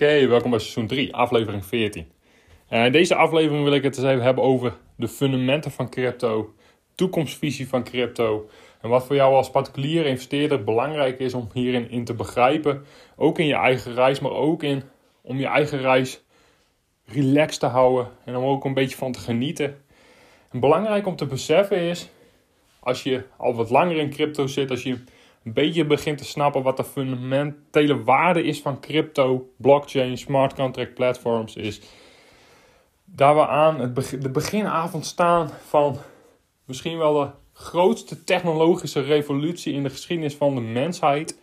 Oké, 0.00 0.26
welkom 0.26 0.50
bij 0.50 0.58
seizoen 0.58 0.86
3, 0.86 1.14
aflevering 1.14 1.66
14. 1.66 2.06
Uh, 2.70 2.84
in 2.84 2.92
deze 2.92 3.14
aflevering 3.14 3.64
wil 3.64 3.72
ik 3.72 3.82
het 3.82 3.96
eens 3.96 4.06
even 4.06 4.22
hebben 4.22 4.44
over 4.44 4.76
de 4.96 5.08
fundamenten 5.08 5.70
van 5.70 5.90
crypto, 5.90 6.54
toekomstvisie 6.94 7.68
van 7.68 7.84
crypto 7.84 8.48
en 8.80 8.88
wat 8.88 9.06
voor 9.06 9.16
jou 9.16 9.34
als 9.34 9.50
particulier 9.50 10.06
investeerder 10.06 10.64
belangrijk 10.64 11.18
is 11.18 11.34
om 11.34 11.48
hierin 11.52 11.90
in 11.90 12.04
te 12.04 12.14
begrijpen. 12.14 12.84
Ook 13.16 13.38
in 13.38 13.46
je 13.46 13.54
eigen 13.54 13.94
reis, 13.94 14.20
maar 14.20 14.32
ook 14.32 14.62
in 14.62 14.82
om 15.22 15.38
je 15.38 15.46
eigen 15.46 15.80
reis 15.80 16.22
relaxed 17.04 17.60
te 17.60 17.66
houden 17.66 18.08
en 18.24 18.36
om 18.36 18.44
ook 18.44 18.64
een 18.64 18.74
beetje 18.74 18.96
van 18.96 19.12
te 19.12 19.20
genieten. 19.20 19.76
En 20.50 20.60
belangrijk 20.60 21.06
om 21.06 21.16
te 21.16 21.26
beseffen 21.26 21.78
is, 21.78 22.08
als 22.80 23.02
je 23.02 23.22
al 23.36 23.54
wat 23.54 23.70
langer 23.70 23.96
in 23.96 24.10
crypto 24.10 24.46
zit, 24.46 24.70
als 24.70 24.82
je 24.82 24.98
een 25.48 25.54
beetje 25.54 25.84
begint 25.84 26.18
te 26.18 26.24
snappen 26.24 26.62
wat 26.62 26.76
de 26.76 26.84
fundamentele 26.84 28.02
waarde 28.04 28.42
is 28.42 28.60
van 28.60 28.80
crypto, 28.80 29.48
blockchain, 29.56 30.18
smart 30.18 30.54
contract 30.54 30.94
platforms 30.94 31.56
is. 31.56 31.80
Daar 33.04 33.34
we 33.34 33.46
aan 33.46 33.80
het 33.80 34.20
de 34.22 34.30
beginavond 34.30 35.06
staan 35.06 35.50
van 35.68 35.96
misschien 36.64 36.98
wel 36.98 37.12
de 37.14 37.28
grootste 37.52 38.24
technologische 38.24 39.00
revolutie 39.00 39.72
in 39.72 39.82
de 39.82 39.90
geschiedenis 39.90 40.34
van 40.34 40.54
de 40.54 40.60
mensheid. 40.60 41.40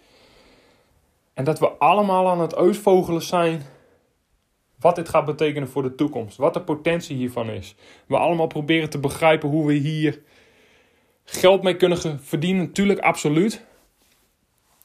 En 1.33 1.43
dat 1.43 1.59
we 1.59 1.67
allemaal 1.67 2.29
aan 2.29 2.39
het 2.39 2.55
uitvogelen 2.55 3.21
zijn 3.21 3.61
wat 4.79 4.95
dit 4.95 5.09
gaat 5.09 5.25
betekenen 5.25 5.69
voor 5.69 5.83
de 5.83 5.95
toekomst. 5.95 6.37
Wat 6.37 6.53
de 6.53 6.61
potentie 6.61 7.15
hiervan 7.15 7.49
is. 7.49 7.75
We 8.07 8.17
allemaal 8.17 8.47
proberen 8.47 8.89
te 8.89 8.99
begrijpen 8.99 9.49
hoe 9.49 9.67
we 9.67 9.73
hier 9.73 10.21
geld 11.23 11.63
mee 11.63 11.75
kunnen 11.75 12.19
verdienen. 12.21 12.65
Natuurlijk, 12.65 12.99
absoluut. 12.99 13.65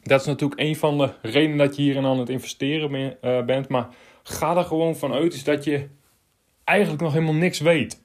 Dat 0.03 0.21
is 0.21 0.27
natuurlijk 0.27 0.61
een 0.61 0.77
van 0.77 0.99
de 0.99 1.13
redenen 1.23 1.59
dat 1.59 1.77
je 1.77 1.83
hierin 1.83 2.05
aan 2.05 2.19
het 2.19 2.29
investeren 2.29 3.21
eh, 3.21 3.45
bent. 3.45 3.69
Maar 3.69 3.89
ga 4.23 4.57
er 4.57 4.65
gewoon 4.65 4.97
vanuit 4.97 5.35
is 5.35 5.45
dat 5.45 5.65
je 5.65 5.89
eigenlijk 6.65 7.03
nog 7.03 7.13
helemaal 7.13 7.35
niks 7.35 7.61
weet. 7.61 8.03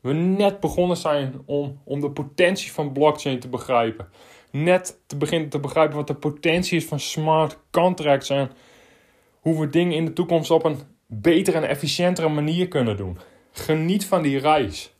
We 0.00 0.12
net 0.12 0.60
begonnen 0.60 0.96
zijn 0.96 1.42
om, 1.44 1.80
om 1.84 2.00
de 2.00 2.10
potentie 2.10 2.72
van 2.72 2.92
blockchain 2.92 3.40
te 3.40 3.48
begrijpen. 3.48 4.08
Net 4.50 5.00
te 5.06 5.16
beginnen 5.16 5.48
te 5.48 5.58
begrijpen 5.58 5.96
wat 5.96 6.06
de 6.06 6.14
potentie 6.14 6.76
is 6.76 6.84
van 6.84 7.00
smart 7.00 7.58
contracts 7.70 8.30
en 8.30 8.50
hoe 9.40 9.60
we 9.60 9.68
dingen 9.68 9.96
in 9.96 10.04
de 10.04 10.12
toekomst 10.12 10.50
op 10.50 10.64
een 10.64 10.78
betere 11.06 11.56
en 11.56 11.68
efficiëntere 11.68 12.28
manier 12.28 12.68
kunnen 12.68 12.96
doen. 12.96 13.18
Geniet 13.50 14.06
van 14.06 14.22
die 14.22 14.38
reis. 14.38 14.94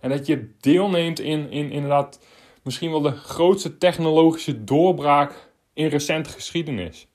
En 0.00 0.10
dat 0.10 0.26
je 0.26 0.50
deelneemt 0.60 1.20
in, 1.20 1.50
in 1.50 1.70
inderdaad 1.70 2.20
misschien 2.66 2.90
wel 2.90 3.00
de 3.00 3.12
grootste 3.12 3.78
technologische 3.78 4.64
doorbraak 4.64 5.50
in 5.72 5.86
recente 5.86 6.30
geschiedenis. 6.30 7.08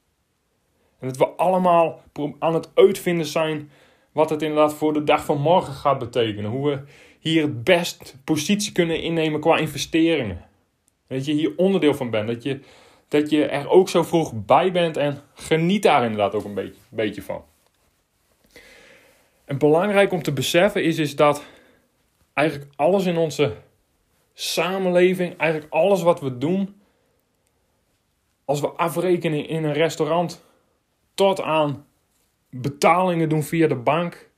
En 1.00 1.08
dat 1.08 1.18
we 1.18 1.28
allemaal 1.28 2.02
aan 2.40 2.54
het 2.54 2.70
uitvinden 2.74 3.26
zijn 3.26 3.72
wat 4.12 4.30
het 4.30 4.42
inderdaad 4.42 4.74
voor 4.74 4.94
de 4.94 5.04
dag 5.04 5.26
van 5.26 5.42
morgen 5.42 5.74
gaat 5.74 6.00
betekenen. 6.00 6.52
Hoe 6.52 6.70
we 6.70 6.82
hier 7.20 7.42
het 7.42 7.64
best 7.64 8.16
positie 8.24 8.72
kunnen 8.72 9.02
innemen 9.02 9.40
qua 9.40 9.58
investeringen. 9.58 10.46
Dat 11.08 11.26
je 11.26 11.34
hier 11.34 11.54
onderdeel 11.56 11.94
van 11.94 12.10
bent. 12.10 12.28
Dat 12.28 12.44
je, 12.44 12.60
dat 13.08 13.30
je 13.30 13.46
er 13.46 13.70
ook 13.70 13.90
zo 13.90 14.04
vroeg 14.04 14.34
bij 14.46 14.72
bent 14.72 14.98
en 14.98 15.22
geniet 15.34 15.84
daar 15.84 16.04
inderdaad 16.04 16.36
ook 16.36 16.46
een 16.46 16.54
beetje, 16.54 16.80
beetje 16.90 17.22
van. 17.22 17.44
En 19.46 19.58
belangrijk 19.58 20.12
om 20.12 20.24
te 20.24 20.34
beseffen 20.34 20.84
is, 20.84 20.98
is 20.98 21.16
dat 21.16 21.44
eigenlijk 22.34 22.72
alles 22.76 23.06
in 23.06 23.18
onze 23.18 23.56
samenleving, 24.42 25.38
eigenlijk 25.38 25.74
alles 25.74 26.02
wat 26.02 26.20
we 26.20 26.38
doen, 26.38 26.82
als 28.46 28.60
we 28.60 28.68
afrekenen 28.68 29.48
in 29.48 29.64
een 29.64 29.74
restaurant 29.74 30.46
tot 31.14 31.42
aan 31.42 31.86
betalingen 32.50 33.30
doen 33.30 33.44
via 33.44 33.68
de 33.68 33.76
bank, 33.76 34.30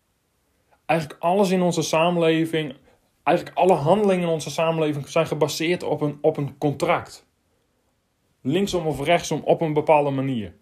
eigenlijk 0.85 1.21
alles 1.21 1.49
in 1.49 1.61
onze 1.61 1.81
samenleving, 1.81 2.75
eigenlijk 3.23 3.57
alle 3.57 3.73
handelingen 3.73 4.27
in 4.27 4.33
onze 4.33 4.49
samenleving 4.49 5.07
zijn 5.07 5.27
gebaseerd 5.27 5.83
op 5.83 6.01
een, 6.01 6.17
op 6.21 6.37
een 6.37 6.57
contract. 6.57 7.25
Linksom 8.41 8.87
of 8.87 9.03
rechtsom 9.03 9.41
op 9.43 9.61
een 9.61 9.73
bepaalde 9.73 10.09
manier. 10.09 10.53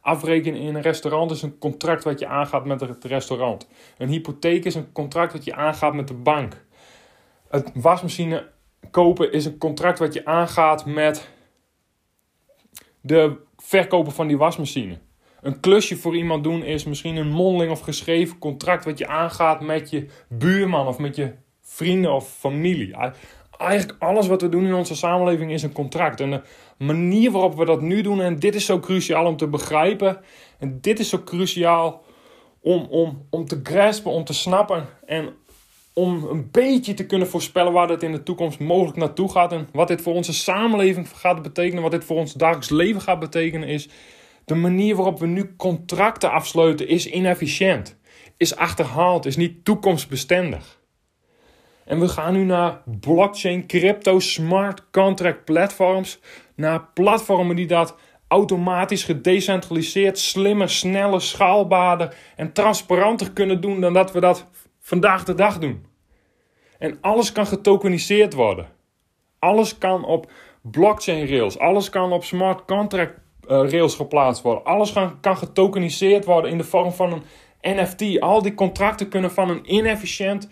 Afrekenen 0.00 0.60
in 0.60 0.74
een 0.74 0.82
restaurant 0.82 1.30
is 1.30 1.42
een 1.42 1.58
contract 1.58 2.04
wat 2.04 2.18
je 2.18 2.26
aangaat 2.26 2.64
met 2.64 2.80
het 2.80 3.04
restaurant. 3.04 3.68
Een 3.98 4.08
hypotheek 4.08 4.64
is 4.64 4.74
een 4.74 4.92
contract 4.92 5.32
wat 5.32 5.44
je 5.44 5.54
aangaat 5.54 5.94
met 5.94 6.08
de 6.08 6.14
bank. 6.14 6.64
Het 7.48 7.70
wasmachine 7.74 8.58
kopen 8.90 9.32
is 9.32 9.44
een 9.44 9.58
contract 9.58 9.98
wat 9.98 10.14
je 10.14 10.24
aangaat 10.24 10.86
met 10.86 11.28
de 13.00 13.36
verkoper 13.56 14.12
van 14.12 14.26
die 14.26 14.38
wasmachine. 14.38 14.98
Een 15.40 15.60
klusje 15.60 15.96
voor 15.96 16.16
iemand 16.16 16.44
doen 16.44 16.64
is 16.64 16.84
misschien 16.84 17.16
een 17.16 17.30
mondeling 17.30 17.72
of 17.72 17.80
geschreven 17.80 18.38
contract 18.38 18.84
wat 18.84 18.98
je 18.98 19.06
aangaat 19.06 19.60
met 19.60 19.90
je 19.90 20.06
buurman 20.28 20.86
of 20.86 20.98
met 20.98 21.16
je 21.16 21.32
vrienden 21.60 22.12
of 22.12 22.28
familie. 22.28 22.96
Eigenlijk 23.58 24.02
alles 24.02 24.26
wat 24.26 24.42
we 24.42 24.48
doen 24.48 24.66
in 24.66 24.74
onze 24.74 24.96
samenleving 24.96 25.52
is 25.52 25.62
een 25.62 25.72
contract. 25.72 26.20
En 26.20 26.30
de 26.30 26.42
manier 26.76 27.30
waarop 27.30 27.56
we 27.56 27.64
dat 27.64 27.80
nu 27.80 28.02
doen, 28.02 28.20
en 28.20 28.38
dit 28.38 28.54
is 28.54 28.64
zo 28.64 28.80
cruciaal 28.80 29.26
om 29.26 29.36
te 29.36 29.48
begrijpen, 29.48 30.20
en 30.58 30.80
dit 30.80 30.98
is 30.98 31.08
zo 31.08 31.22
cruciaal 31.24 32.04
om, 32.60 32.86
om, 32.90 33.26
om 33.30 33.44
te 33.44 33.60
graspen, 33.62 34.12
om 34.12 34.24
te 34.24 34.34
snappen 34.34 34.86
en 35.06 35.34
om 35.92 36.24
een 36.24 36.48
beetje 36.50 36.94
te 36.94 37.06
kunnen 37.06 37.28
voorspellen 37.28 37.72
waar 37.72 37.86
dit 37.86 38.02
in 38.02 38.12
de 38.12 38.22
toekomst 38.22 38.58
mogelijk 38.58 38.96
naartoe 38.96 39.30
gaat 39.30 39.52
en 39.52 39.68
wat 39.72 39.88
dit 39.88 40.02
voor 40.02 40.14
onze 40.14 40.32
samenleving 40.32 41.08
gaat 41.14 41.42
betekenen, 41.42 41.82
wat 41.82 41.90
dit 41.90 42.04
voor 42.04 42.16
ons 42.16 42.32
dagelijks 42.32 42.70
leven 42.70 43.00
gaat 43.00 43.18
betekenen, 43.18 43.68
is 43.68 43.88
de 44.44 44.54
manier 44.54 44.96
waarop 44.96 45.18
we 45.18 45.26
nu 45.26 45.54
contracten 45.56 46.30
afsluiten 46.30 46.88
is 46.88 47.06
inefficiënt, 47.06 47.98
is 48.36 48.56
achterhaald, 48.56 49.26
is 49.26 49.36
niet 49.36 49.64
toekomstbestendig. 49.64 50.78
En 51.84 52.00
we 52.00 52.08
gaan 52.08 52.32
nu 52.32 52.44
naar 52.44 52.82
blockchain, 53.00 53.66
crypto, 53.66 54.18
smart 54.18 54.90
contract 54.90 55.44
platforms, 55.44 56.20
naar 56.54 56.86
platformen 56.94 57.56
die 57.56 57.66
dat 57.66 57.96
automatisch 58.28 59.04
gedecentraliseerd, 59.04 60.18
slimmer, 60.18 60.70
sneller, 60.70 61.20
schaalbaarder 61.20 62.16
en 62.36 62.52
transparanter 62.52 63.32
kunnen 63.32 63.60
doen 63.60 63.80
dan 63.80 63.92
dat 63.92 64.12
we 64.12 64.20
dat 64.20 64.46
vandaag 64.90 65.24
de 65.24 65.34
dag 65.34 65.58
doen. 65.58 65.86
En 66.78 66.98
alles 67.00 67.32
kan 67.32 67.46
getokeniseerd 67.46 68.34
worden. 68.34 68.68
Alles 69.38 69.78
kan 69.78 70.04
op 70.04 70.30
blockchain 70.62 71.26
rails, 71.26 71.58
alles 71.58 71.90
kan 71.90 72.12
op 72.12 72.24
smart 72.24 72.64
contract 72.64 73.12
uh, 73.12 73.70
rails 73.70 73.94
geplaatst 73.94 74.42
worden. 74.42 74.64
Alles 74.64 74.92
kan, 74.92 75.20
kan 75.20 75.36
getokeniseerd 75.36 76.24
worden 76.24 76.50
in 76.50 76.58
de 76.58 76.64
vorm 76.64 76.92
van 76.92 77.22
een 77.60 77.76
NFT. 77.76 78.20
Al 78.20 78.42
die 78.42 78.54
contracten 78.54 79.08
kunnen 79.08 79.30
van 79.30 79.50
een 79.50 79.74
inefficiënt, 79.74 80.48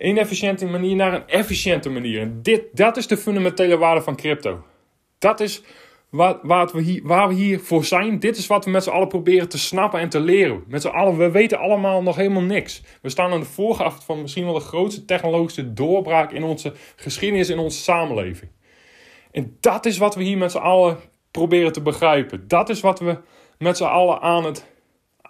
inefficiënte 0.00 0.66
manier 0.66 0.96
naar 0.96 1.14
een 1.14 1.28
efficiënte 1.28 1.90
manier. 1.90 2.20
En 2.20 2.42
dit, 2.42 2.62
dat 2.72 2.96
is 2.96 3.06
de 3.06 3.16
fundamentele 3.16 3.78
waarde 3.78 4.02
van 4.02 4.16
crypto. 4.16 4.64
Dat 5.18 5.40
is 5.40 5.62
waar, 6.10 6.68
we 6.72 6.80
hier, 6.82 7.00
waar 7.04 7.28
we 7.28 7.34
hier 7.34 7.60
voor 7.60 7.84
zijn. 7.84 8.18
Dit 8.18 8.36
is 8.36 8.46
wat 8.46 8.64
we 8.64 8.70
met 8.70 8.82
z'n 8.82 8.90
allen 8.90 9.08
proberen 9.08 9.48
te 9.48 9.58
snappen 9.58 10.00
en 10.00 10.08
te 10.08 10.20
leren. 10.20 10.64
Met 10.66 10.82
z'n 10.82 10.88
allen, 10.88 11.16
we 11.16 11.30
weten 11.30 11.58
allemaal 11.58 12.02
nog 12.02 12.16
helemaal 12.16 12.42
niks. 12.42 12.82
We 13.02 13.08
staan 13.08 13.32
aan 13.32 13.40
de 13.40 13.46
voorgracht 13.46 14.04
van 14.04 14.20
misschien 14.20 14.44
wel 14.44 14.54
de 14.54 14.60
grootste 14.60 15.04
technologische 15.04 15.72
doorbraak 15.72 16.32
in 16.32 16.42
onze 16.42 16.72
geschiedenis, 16.96 17.48
in 17.48 17.58
onze 17.58 17.78
samenleving. 17.78 18.50
En 19.30 19.56
dat 19.60 19.86
is 19.86 19.98
wat 19.98 20.14
we 20.14 20.22
hier 20.22 20.38
met 20.38 20.50
z'n 20.50 20.58
allen 20.58 20.98
proberen 21.30 21.72
te 21.72 21.82
begrijpen. 21.82 22.48
Dat 22.48 22.68
is 22.68 22.80
wat 22.80 23.00
we 23.00 23.18
met 23.58 23.76
z'n 23.76 23.84
allen 23.84 24.20
aan 24.20 24.44
het, 24.44 24.66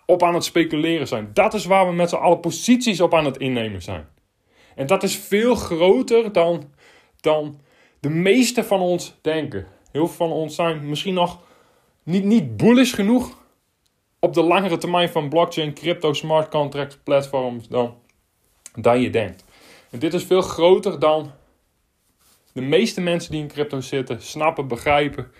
op 0.06 0.22
aan 0.22 0.34
het 0.34 0.44
speculeren 0.44 1.08
zijn. 1.08 1.30
Dat 1.32 1.54
is 1.54 1.64
waar 1.64 1.86
we 1.86 1.92
met 1.92 2.08
z'n 2.08 2.16
allen 2.16 2.40
posities 2.40 3.00
op 3.00 3.14
aan 3.14 3.24
het 3.24 3.36
innemen 3.36 3.82
zijn. 3.82 4.08
En 4.74 4.86
dat 4.86 5.02
is 5.02 5.16
veel 5.16 5.54
groter 5.54 6.32
dan, 6.32 6.72
dan 7.20 7.60
de 8.00 8.10
meeste 8.10 8.64
van 8.64 8.80
ons 8.80 9.18
denken. 9.22 9.66
Heel 9.98 10.06
veel 10.06 10.26
van 10.26 10.36
ons 10.36 10.54
zijn 10.54 10.88
misschien 10.88 11.14
nog 11.14 11.40
niet, 12.02 12.24
niet 12.24 12.56
bullish 12.56 12.94
genoeg 12.94 13.36
op 14.18 14.34
de 14.34 14.42
langere 14.42 14.78
termijn 14.78 15.08
van 15.08 15.28
blockchain, 15.28 15.74
crypto, 15.74 16.12
smart 16.12 16.48
contract 16.48 17.00
platforms 17.02 17.68
dan, 17.68 17.94
dan 18.74 19.00
je 19.00 19.10
denkt. 19.10 19.44
En 19.90 19.98
dit 19.98 20.14
is 20.14 20.24
veel 20.24 20.40
groter 20.40 20.98
dan 20.98 21.32
De 22.52 22.60
meeste 22.60 23.00
mensen 23.00 23.30
die 23.30 23.40
in 23.40 23.48
crypto 23.48 23.80
zitten, 23.80 24.22
snappen, 24.22 24.68
begrijpen. 24.68 25.30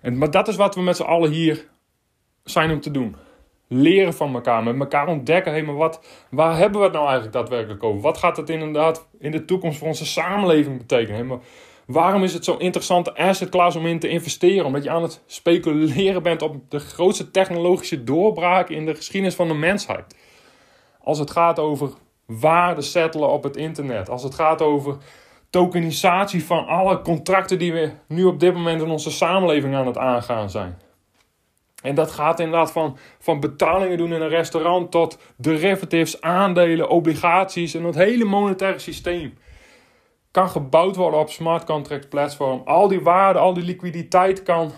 En, 0.00 0.18
maar 0.18 0.30
dat 0.30 0.48
is 0.48 0.56
wat 0.56 0.74
we 0.74 0.80
met 0.80 0.96
z'n 0.96 1.02
allen 1.02 1.30
hier 1.30 1.68
zijn 2.44 2.70
om 2.70 2.80
te 2.80 2.90
doen. 2.90 3.16
Leren 3.68 4.14
van 4.14 4.34
elkaar, 4.34 4.62
met 4.62 4.80
elkaar 4.80 5.06
ontdekken. 5.06 5.52
Hé, 5.52 5.62
maar 5.62 5.74
wat, 5.74 6.00
waar 6.30 6.56
hebben 6.56 6.78
we 6.78 6.84
het 6.84 6.94
nou 6.94 7.06
eigenlijk 7.06 7.36
daadwerkelijk 7.36 7.82
over? 7.82 8.00
Wat 8.00 8.18
gaat 8.18 8.36
het 8.36 8.50
inderdaad 8.50 9.08
in 9.18 9.30
de 9.30 9.44
toekomst 9.44 9.78
voor 9.78 9.88
onze 9.88 10.06
samenleving 10.06 10.78
betekenen? 10.78 11.26
Maar 11.26 11.38
waarom 11.88 12.22
is 12.22 12.32
het 12.32 12.44
zo'n 12.44 12.60
interessante 12.60 13.14
asset 13.14 13.48
class 13.48 13.76
om 13.76 13.86
in 13.86 13.98
te 13.98 14.08
investeren? 14.08 14.64
Omdat 14.64 14.82
je 14.82 14.90
aan 14.90 15.02
het 15.02 15.22
speculeren 15.26 16.22
bent 16.22 16.42
op 16.42 16.56
de 16.68 16.78
grootste 16.78 17.30
technologische 17.30 18.04
doorbraak 18.04 18.68
in 18.68 18.86
de 18.86 18.94
geschiedenis 18.94 19.34
van 19.34 19.48
de 19.48 19.54
mensheid. 19.54 20.16
Als 21.00 21.18
het 21.18 21.30
gaat 21.30 21.58
over 21.58 21.90
waarde 22.26 22.82
settelen 22.82 23.28
op 23.28 23.42
het 23.42 23.56
internet. 23.56 24.08
Als 24.08 24.22
het 24.22 24.34
gaat 24.34 24.62
over 24.62 24.96
tokenisatie 25.50 26.44
van 26.44 26.66
alle 26.66 27.00
contracten 27.00 27.58
die 27.58 27.72
we 27.72 27.90
nu 28.06 28.24
op 28.24 28.40
dit 28.40 28.54
moment 28.54 28.82
in 28.82 28.90
onze 28.90 29.10
samenleving 29.10 29.74
aan 29.74 29.86
het 29.86 29.98
aangaan 29.98 30.50
zijn. 30.50 30.78
En 31.82 31.94
dat 31.94 32.10
gaat 32.10 32.40
inderdaad 32.40 32.72
van, 32.72 32.96
van 33.18 33.40
betalingen 33.40 33.98
doen 33.98 34.12
in 34.12 34.20
een 34.20 34.28
restaurant 34.28 34.90
tot 34.90 35.18
derivatives, 35.36 36.20
aandelen, 36.20 36.88
obligaties 36.88 37.74
en 37.74 37.84
het 37.84 37.94
hele 37.94 38.24
monetaire 38.24 38.78
systeem. 38.78 39.38
Kan 40.38 40.50
gebouwd 40.50 40.96
worden 40.96 41.20
op 41.20 41.30
smart 41.30 41.64
contract 41.64 42.08
platform. 42.08 42.62
Al 42.64 42.88
die 42.88 43.00
waarde, 43.00 43.38
al 43.38 43.54
die 43.54 43.64
liquiditeit 43.64 44.42
kan 44.42 44.70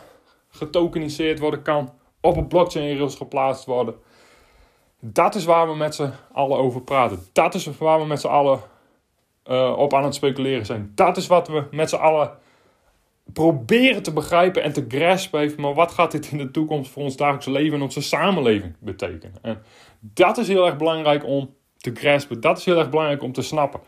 getokeniseerd 0.49 1.39
worden, 1.39 1.63
kan 1.63 1.93
op 2.21 2.37
een 2.37 2.47
blockchain 2.47 2.97
rails 2.97 3.15
geplaatst 3.15 3.65
worden. 3.65 3.95
Dat 5.01 5.35
is 5.35 5.45
waar 5.45 5.69
we 5.69 5.77
met 5.77 5.95
z'n 5.95 6.13
allen 6.33 6.59
over 6.59 6.83
praten. 6.83 7.19
Dat 7.33 7.55
is 7.55 7.79
waar 7.79 7.99
we 7.99 8.07
met 8.07 8.21
z'n 8.21 8.27
allen 8.27 8.61
uh, 9.47 9.75
op 9.77 9.95
aan 9.95 10.05
het 10.05 10.15
speculeren 10.15 10.67
zijn. 10.67 10.93
Dat 10.95 11.17
is 11.17 11.27
wat 11.27 11.49
we 11.49 11.65
met 11.71 11.89
z'n 11.89 11.97
allen 11.97 12.31
proberen 13.33 14.03
te 14.03 14.13
begrijpen 14.13 14.63
en 14.63 14.73
te 14.73 14.85
graspen. 14.89 15.53
Maar 15.57 15.75
wat 15.75 15.93
gaat 15.93 16.13
dit 16.13 16.31
in 16.31 16.39
de 16.39 16.51
toekomst 16.51 16.91
voor 16.91 17.03
ons 17.03 17.17
dagelijks 17.17 17.47
leven 17.47 17.77
en 17.77 17.83
onze 17.83 18.03
samenleving 18.03 18.75
betekenen? 18.79 19.39
En 19.43 19.63
dat 20.01 20.39
is 20.39 20.49
heel 20.49 20.67
erg 20.67 20.77
belangrijk 20.77 21.25
om 21.25 21.55
te 21.77 21.91
graspen. 21.95 22.41
Dat 22.41 22.59
is 22.59 22.65
heel 22.65 22.79
erg 22.79 22.91
belangrijk 22.91 23.23
om 23.23 23.33
te 23.33 23.43
snappen. 23.43 23.81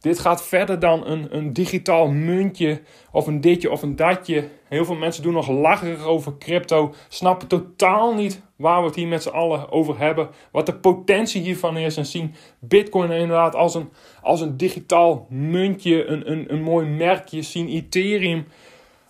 Dit 0.00 0.18
gaat 0.18 0.46
verder 0.46 0.78
dan 0.78 1.06
een, 1.06 1.36
een 1.36 1.52
digitaal 1.52 2.08
muntje 2.08 2.80
of 3.12 3.26
een 3.26 3.40
ditje 3.40 3.70
of 3.70 3.82
een 3.82 3.96
datje. 3.96 4.48
Heel 4.68 4.84
veel 4.84 4.94
mensen 4.94 5.22
doen 5.22 5.32
nog 5.32 5.48
lacherig 5.48 6.04
over 6.04 6.38
crypto, 6.38 6.94
snappen 7.08 7.48
totaal 7.48 8.14
niet 8.14 8.42
waar 8.56 8.80
we 8.80 8.86
het 8.86 8.96
hier 8.96 9.06
met 9.06 9.22
z'n 9.22 9.28
allen 9.28 9.70
over 9.70 9.98
hebben. 9.98 10.28
Wat 10.52 10.66
de 10.66 10.74
potentie 10.74 11.42
hiervan 11.42 11.76
is 11.76 11.96
en 11.96 12.06
zien 12.06 12.34
Bitcoin 12.58 13.10
inderdaad 13.10 13.54
als 13.54 13.74
een, 13.74 13.88
als 14.22 14.40
een 14.40 14.56
digitaal 14.56 15.26
muntje, 15.28 16.04
een, 16.04 16.30
een, 16.30 16.52
een 16.52 16.62
mooi 16.62 16.86
merkje. 16.86 17.42
Zien 17.42 17.68
Ethereum 17.68 18.46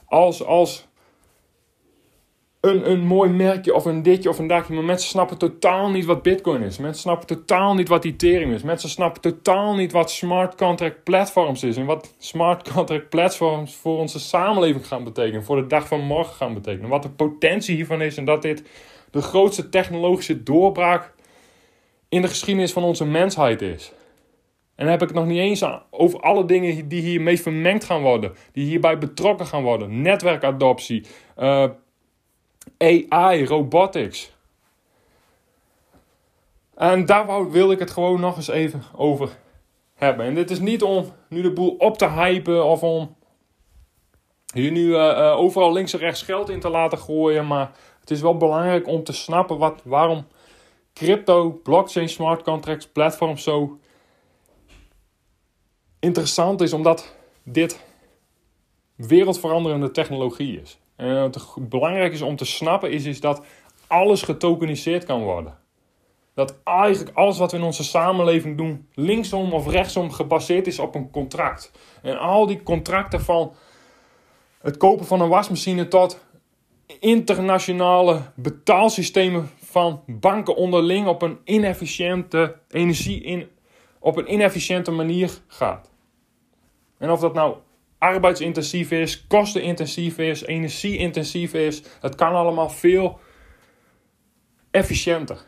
als, 0.06 0.44
als 0.44 0.87
een, 2.60 2.90
een 2.90 3.00
mooi 3.00 3.30
merkje 3.30 3.74
of 3.74 3.84
een 3.84 4.02
ditje 4.02 4.28
of 4.28 4.38
een 4.38 4.46
dakje. 4.46 4.74
Maar 4.74 4.84
mensen 4.84 5.08
snappen 5.08 5.38
totaal 5.38 5.90
niet 5.90 6.04
wat 6.04 6.22
Bitcoin 6.22 6.62
is. 6.62 6.78
Mensen 6.78 7.02
snappen 7.02 7.26
totaal 7.26 7.74
niet 7.74 7.88
wat 7.88 8.04
Ethereum 8.04 8.52
is. 8.52 8.62
Mensen 8.62 8.88
snappen 8.88 9.20
totaal 9.20 9.74
niet 9.74 9.92
wat 9.92 10.10
smart 10.10 10.54
contract 10.54 11.04
platforms 11.04 11.62
is. 11.62 11.76
En 11.76 11.86
wat 11.86 12.14
smart 12.18 12.72
contract 12.72 13.08
platforms 13.08 13.74
voor 13.74 13.98
onze 13.98 14.20
samenleving 14.20 14.86
gaan 14.86 15.04
betekenen. 15.04 15.44
Voor 15.44 15.56
de 15.56 15.66
dag 15.66 15.88
van 15.88 16.00
morgen 16.00 16.34
gaan 16.34 16.54
betekenen. 16.54 16.90
Wat 16.90 17.02
de 17.02 17.10
potentie 17.10 17.74
hiervan 17.74 18.02
is. 18.02 18.16
En 18.16 18.24
dat 18.24 18.42
dit 18.42 18.62
de 19.10 19.22
grootste 19.22 19.68
technologische 19.68 20.42
doorbraak 20.42 21.12
in 22.08 22.22
de 22.22 22.28
geschiedenis 22.28 22.72
van 22.72 22.82
onze 22.82 23.04
mensheid 23.04 23.62
is. 23.62 23.92
En 24.74 24.84
dan 24.84 24.92
heb 24.92 25.02
ik 25.02 25.08
het 25.08 25.16
nog 25.16 25.26
niet 25.26 25.38
eens 25.38 25.64
over 25.90 26.20
alle 26.20 26.44
dingen 26.44 26.88
die 26.88 27.02
hiermee 27.02 27.40
vermengd 27.40 27.84
gaan 27.84 28.02
worden. 28.02 28.32
Die 28.52 28.64
hierbij 28.64 28.98
betrokken 28.98 29.46
gaan 29.46 29.62
worden. 29.62 30.02
Netwerkadoptie. 30.02 31.06
Uh, 31.38 31.64
AI, 32.78 33.44
robotics. 33.46 34.36
En 36.74 37.06
daar 37.06 37.50
wil 37.50 37.70
ik 37.70 37.78
het 37.78 37.90
gewoon 37.90 38.20
nog 38.20 38.36
eens 38.36 38.48
even 38.48 38.82
over 38.96 39.38
hebben. 39.94 40.26
En 40.26 40.34
dit 40.34 40.50
is 40.50 40.58
niet 40.58 40.82
om 40.82 41.12
nu 41.28 41.42
de 41.42 41.52
boel 41.52 41.74
op 41.78 41.98
te 41.98 42.08
hypen 42.08 42.64
of 42.64 42.82
om 42.82 43.16
hier 44.52 44.70
nu 44.70 44.86
uh, 44.86 44.94
uh, 44.94 45.36
overal 45.36 45.72
links 45.72 45.92
en 45.92 45.98
rechts 45.98 46.22
geld 46.22 46.48
in 46.48 46.60
te 46.60 46.68
laten 46.68 46.98
gooien. 46.98 47.46
Maar 47.46 47.70
het 48.00 48.10
is 48.10 48.20
wel 48.20 48.36
belangrijk 48.36 48.86
om 48.86 49.04
te 49.04 49.12
snappen 49.12 49.58
wat, 49.58 49.80
waarom 49.84 50.26
crypto, 50.94 51.50
blockchain, 51.50 52.08
smart 52.08 52.42
contracts, 52.42 52.88
platforms 52.88 53.42
zo 53.42 53.78
interessant 55.98 56.60
is. 56.60 56.72
Omdat 56.72 57.14
dit 57.42 57.84
wereldveranderende 58.94 59.90
technologie 59.90 60.60
is. 60.60 60.78
En 60.98 61.20
wat 61.20 61.56
belangrijk 61.68 62.12
is 62.12 62.22
om 62.22 62.36
te 62.36 62.44
snappen 62.44 62.90
is, 62.90 63.04
is 63.04 63.20
dat 63.20 63.44
alles 63.86 64.22
getokeniseerd 64.22 65.04
kan 65.04 65.22
worden. 65.22 65.58
Dat 66.34 66.60
eigenlijk 66.64 67.16
alles 67.16 67.38
wat 67.38 67.50
we 67.50 67.56
in 67.58 67.64
onze 67.64 67.84
samenleving 67.84 68.56
doen, 68.56 68.88
linksom 68.94 69.52
of 69.52 69.68
rechtsom, 69.68 70.10
gebaseerd 70.10 70.66
is 70.66 70.78
op 70.78 70.94
een 70.94 71.10
contract. 71.10 71.72
En 72.02 72.18
al 72.18 72.46
die 72.46 72.62
contracten 72.62 73.20
van 73.20 73.52
het 74.60 74.76
kopen 74.76 75.06
van 75.06 75.20
een 75.20 75.28
wasmachine 75.28 75.88
tot 75.88 76.20
internationale 77.00 78.20
betaalsystemen 78.34 79.50
van 79.64 80.02
banken 80.06 80.56
onderling 80.56 81.06
op 81.06 81.22
een 81.22 81.38
inefficiënte 81.44 82.56
energie 82.68 83.22
in, 83.22 83.48
op 83.98 84.16
een 84.16 84.32
inefficiënte 84.32 84.90
manier 84.90 85.30
gaat. 85.46 85.90
En 86.98 87.10
of 87.10 87.20
dat 87.20 87.34
nou 87.34 87.56
arbeidsintensief 87.98 88.90
is, 88.90 89.26
kostenintensief 89.26 90.18
is, 90.18 90.44
energieintensief 90.44 91.54
is. 91.54 91.82
Het 92.00 92.14
kan 92.14 92.34
allemaal 92.34 92.70
veel 92.70 93.18
efficiënter. 94.70 95.38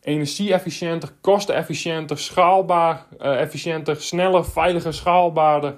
Energie-efficiënter, 0.00 1.12
kostenefficiënter, 1.20 2.18
schaalbaar, 2.18 3.06
uh, 3.20 3.40
efficiënter, 3.40 3.96
sneller, 4.00 4.44
veiliger, 4.44 4.94
schaalbaarder, 4.94 5.76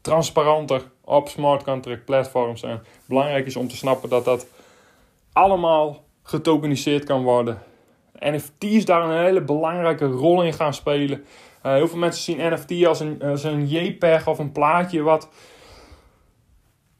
transparanter 0.00 0.82
op 1.04 1.28
smart 1.28 1.62
contract 1.62 2.04
platforms. 2.04 2.62
En 2.62 2.82
belangrijk 3.04 3.46
is 3.46 3.56
om 3.56 3.68
te 3.68 3.76
snappen 3.76 4.08
dat 4.08 4.24
dat 4.24 4.46
allemaal 5.32 6.04
getokeniseerd 6.22 7.04
kan 7.04 7.22
worden. 7.22 7.62
NFT's 8.18 8.84
daar 8.84 9.02
een 9.02 9.24
hele 9.24 9.40
belangrijke 9.40 10.06
rol 10.06 10.42
in 10.42 10.52
gaan 10.52 10.74
spelen. 10.74 11.24
Uh, 11.62 11.72
heel 11.72 11.88
veel 11.88 11.98
mensen 11.98 12.22
zien 12.22 12.52
NFT 12.52 12.86
als 12.86 13.00
een, 13.00 13.22
als 13.22 13.44
een 13.44 13.66
JPEG 13.66 14.26
of 14.26 14.38
een 14.38 14.52
plaatje 14.52 15.02
wat, 15.02 15.28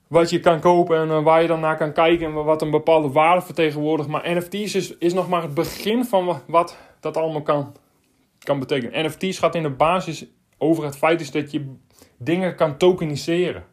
wat 0.09 0.31
je 0.31 0.41
kan 0.41 0.61
kopen 0.61 0.99
en 0.99 1.09
uh, 1.09 1.23
waar 1.23 1.43
je 1.43 1.49
dan 1.49 1.61
naar 1.61 1.77
kan 1.77 1.93
kijken 1.93 2.27
en 2.27 2.45
wat 2.45 2.62
een 2.62 2.71
bepaalde 2.71 3.09
waarde 3.09 3.43
vertegenwoordigt. 3.43 4.09
Maar 4.09 4.31
NFT's 4.37 4.75
is, 4.75 4.97
is 4.99 5.15
nog 5.15 5.29
maar 5.29 5.43
het 5.43 5.55
begin 5.55 6.05
van 6.05 6.41
wat 6.47 6.77
dat 7.00 7.17
allemaal 7.17 7.43
kan, 7.43 7.77
kan 8.38 8.59
betekenen. 8.59 9.07
NFT's 9.07 9.38
gaat 9.38 9.55
in 9.55 9.62
de 9.62 9.71
basis 9.71 10.27
over 10.59 10.85
het 10.85 10.97
feit 10.97 11.21
is 11.21 11.31
dat 11.31 11.50
je 11.50 11.75
dingen 12.19 12.55
kan 12.55 12.77
tokeniseren. 12.77 13.65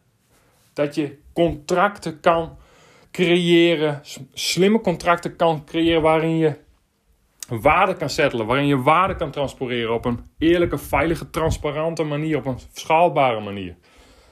Dat 0.72 0.94
je 0.94 1.18
contracten 1.32 2.20
kan 2.20 2.56
creëren, 3.10 4.00
slimme 4.32 4.80
contracten 4.80 5.36
kan 5.36 5.64
creëren 5.64 6.02
waarin 6.02 6.36
je 6.36 6.56
waarde 7.48 7.94
kan 7.94 8.10
settelen, 8.10 8.46
waarin 8.46 8.66
je 8.66 8.82
waarde 8.82 9.16
kan 9.16 9.30
transporteren 9.30 9.94
op 9.94 10.04
een 10.04 10.20
eerlijke, 10.38 10.78
veilige, 10.78 11.30
transparante 11.30 12.02
manier, 12.02 12.36
op 12.36 12.46
een 12.46 12.58
schaalbare 12.72 13.40
manier. 13.40 13.76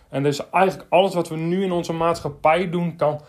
En 0.09 0.23
dus 0.23 0.51
eigenlijk 0.51 0.87
alles 0.91 1.15
wat 1.15 1.29
we 1.29 1.37
nu 1.37 1.63
in 1.63 1.73
onze 1.73 1.93
maatschappij 1.93 2.71
doen, 2.71 2.97
kan 2.97 3.21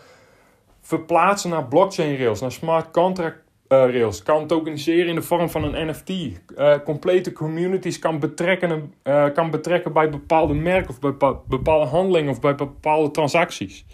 verplaatsen 0.80 1.50
naar 1.50 1.64
blockchain 1.64 2.16
rails, 2.16 2.40
naar 2.40 2.52
smart 2.52 2.90
contract 2.90 3.44
uh, 3.68 3.78
rails, 3.78 4.22
kan 4.22 4.46
tokeniseren 4.46 5.08
in 5.08 5.14
de 5.14 5.22
vorm 5.22 5.50
van 5.50 5.64
een 5.64 5.86
NFT, 5.86 6.08
uh, 6.08 6.32
eh, 6.56 6.82
complete 6.84 7.32
communities 7.32 7.98
kan 7.98 8.18
betrekken, 8.18 8.94
uh, 9.04 9.24
kan 9.34 9.50
betrekken 9.50 9.92
bij 9.92 10.10
bepaalde 10.10 10.54
merken 10.54 10.90
of 10.90 11.00
bij 11.00 11.14
bepaalde 11.46 11.86
handelingen 11.86 12.30
of 12.30 12.40
bij 12.40 12.54
bepaalde 12.54 13.10
transacties. 13.10 13.86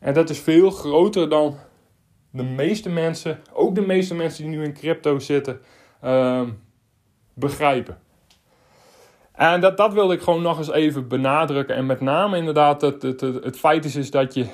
En 0.00 0.14
dat 0.14 0.30
is 0.30 0.38
veel 0.38 0.70
groter 0.70 1.28
dan 1.28 1.56
de 2.34 2.42
meeste 2.42 2.88
mensen, 2.88 3.40
ook 3.52 3.74
de 3.74 3.80
meeste 3.80 4.14
mensen 4.14 4.44
die 4.44 4.56
nu 4.56 4.64
in 4.64 4.72
crypto 4.72 5.18
zitten, 5.18 5.60
uh, 6.04 6.42
begrijpen. 7.34 7.98
En 9.32 9.60
dat, 9.60 9.76
dat 9.76 9.92
wilde 9.92 10.14
ik 10.14 10.20
gewoon 10.20 10.42
nog 10.42 10.58
eens 10.58 10.70
even 10.70 11.08
benadrukken. 11.08 11.76
En 11.76 11.86
met 11.86 12.00
name 12.00 12.36
inderdaad 12.36 12.80
het, 12.80 13.02
het, 13.02 13.20
het, 13.20 13.58
feit 13.58 13.84
is, 13.84 13.96
is 13.96 14.10
dat, 14.10 14.34
je, 14.34 14.46